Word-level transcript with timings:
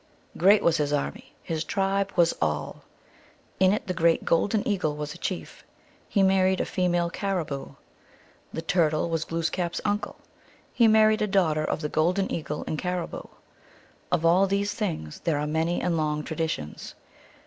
Great 0.35 0.63
was 0.63 0.77
his 0.77 0.91
army, 0.91 1.35
his 1.43 1.63
tribe 1.63 2.11
was 2.15 2.33
All. 2.41 2.83
In 3.59 3.71
it 3.71 3.85
the 3.85 3.93
Great 3.93 4.25
Golden 4.25 4.67
Eagle 4.67 4.95
was 4.95 5.13
a 5.13 5.17
chief; 5.19 5.63
he 6.09 6.23
married 6.23 6.59
a 6.59 6.65
female 6.65 7.11
Caribou. 7.11 7.75
The 8.51 8.63
Turtle 8.63 9.11
was 9.11 9.25
Glooskap 9.25 9.73
s 9.73 9.81
uncle; 9.85 10.15
he 10.73 10.87
mar 10.87 11.09
ried 11.09 11.21
a 11.21 11.27
daughter 11.27 11.63
of 11.63 11.81
the 11.81 11.87
Golden 11.87 12.31
Eagle 12.31 12.63
and 12.65 12.79
Caribou. 12.79 13.25
Of 14.11 14.25
all 14.25 14.47
these 14.47 14.73
things 14.73 15.19
there 15.19 15.37
are 15.37 15.45
many 15.45 15.79
and 15.79 15.95
long 15.97 16.23
traditions. 16.23 16.95